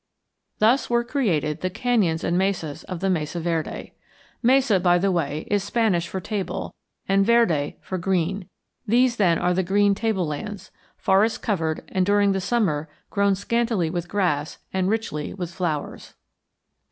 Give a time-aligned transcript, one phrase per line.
[0.57, 3.93] Thus were created the canyons and mesas of the Mesa Verde.
[4.41, 6.73] Mesa, by the way, is Spanish for table,
[7.07, 8.49] and verde for green.
[8.87, 14.07] These, then, are the green tablelands, forest covered and during the summer grown scantily with
[14.09, 16.15] grass and richly with flowers.